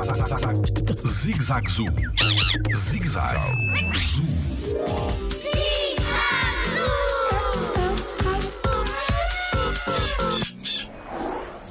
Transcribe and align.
Zig 0.00 1.42
Zag 1.42 1.68
Zoo. 1.68 1.84
Zig 2.72 3.04
Zag 3.04 3.36
Zoo. 3.96 4.22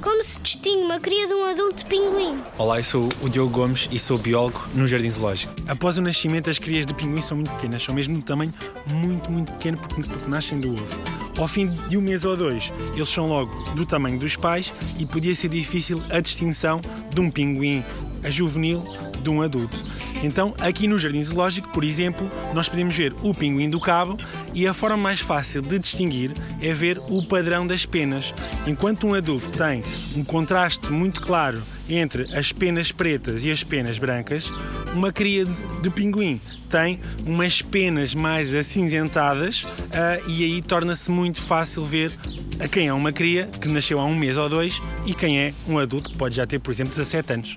Como 0.00 0.22
se 0.24 0.40
distingue 0.40 0.84
uma 0.84 0.98
cria 0.98 1.26
de 1.26 1.34
um 1.34 1.44
adulto 1.44 1.84
pinguim? 1.84 2.42
Olá, 2.56 2.78
eu 2.80 2.84
sou 2.84 3.10
o 3.20 3.28
Diogo 3.28 3.50
Gomes 3.50 3.90
e 3.92 3.98
sou 3.98 4.16
biólogo 4.16 4.58
no 4.74 4.86
Jardim 4.86 5.10
Zoológico. 5.10 5.52
Após 5.68 5.98
o 5.98 6.02
nascimento, 6.02 6.48
as 6.48 6.58
crias 6.58 6.86
de 6.86 6.94
pinguim 6.94 7.20
são 7.20 7.36
muito 7.36 7.50
pequenas, 7.52 7.82
são 7.82 7.94
mesmo 7.94 8.16
de 8.16 8.22
tamanho 8.22 8.54
muito, 8.86 9.30
muito 9.30 9.52
pequeno 9.52 9.76
porque, 9.76 10.02
porque 10.02 10.30
nascem 10.30 10.58
do 10.58 10.72
ovo. 10.72 10.98
Ao 11.36 11.48
fim 11.48 11.68
de 11.88 11.98
um 11.98 12.00
mês 12.00 12.24
ou 12.24 12.36
dois, 12.36 12.72
eles 12.94 13.08
são 13.08 13.28
logo 13.28 13.52
do 13.72 13.84
tamanho 13.84 14.18
dos 14.18 14.34
pais 14.34 14.72
e 14.98 15.04
podia 15.04 15.34
ser 15.36 15.48
difícil 15.48 16.02
a 16.08 16.20
distinção 16.20 16.80
de 17.12 17.20
um 17.20 17.30
pinguim 17.30 17.84
a 18.24 18.30
juvenil 18.30 18.82
de 19.22 19.30
um 19.30 19.42
adulto. 19.42 19.76
Então, 20.22 20.54
aqui 20.60 20.86
no 20.86 20.98
Jardim 20.98 21.22
Zoológico, 21.22 21.68
por 21.68 21.84
exemplo, 21.84 22.28
nós 22.54 22.68
podemos 22.68 22.94
ver 22.96 23.14
o 23.22 23.34
pinguim 23.34 23.68
do 23.68 23.80
cabo 23.80 24.16
e 24.54 24.66
a 24.66 24.72
forma 24.72 24.96
mais 24.96 25.20
fácil 25.20 25.60
de 25.60 25.78
distinguir 25.78 26.32
é 26.62 26.72
ver 26.72 26.98
o 27.08 27.22
padrão 27.22 27.66
das 27.66 27.84
penas. 27.84 28.32
Enquanto 28.66 29.06
um 29.06 29.14
adulto 29.14 29.46
tem 29.50 29.82
um 30.16 30.24
contraste 30.24 30.90
muito 30.90 31.20
claro 31.20 31.62
entre 31.88 32.34
as 32.34 32.52
penas 32.52 32.90
pretas 32.90 33.44
e 33.44 33.50
as 33.50 33.62
penas 33.62 33.98
brancas, 33.98 34.50
uma 34.94 35.12
cria 35.12 35.44
de, 35.44 35.90
pinguim 35.90 36.40
tem 36.70 37.00
umas 37.26 37.60
penas 37.60 38.14
mais 38.14 38.54
acinzentadas 38.54 39.66
ah, 39.92 40.18
e 40.26 40.44
aí 40.44 40.62
torna-se 40.62 41.10
muito 41.10 41.42
fácil 41.42 41.84
ver 41.84 42.12
a 42.60 42.68
quem 42.68 42.88
é 42.88 42.92
uma 42.92 43.12
cria 43.12 43.48
que 43.60 43.68
nasceu 43.68 43.98
há 43.98 44.04
um 44.04 44.14
mês 44.14 44.36
ou 44.36 44.48
dois 44.48 44.80
e 45.04 45.12
quem 45.12 45.38
é 45.38 45.54
um 45.68 45.78
adulto 45.78 46.10
que 46.10 46.16
pode 46.16 46.36
já 46.36 46.46
ter, 46.46 46.60
por 46.60 46.70
exemplo, 46.70 46.94
17 46.94 47.32
anos. 47.32 47.56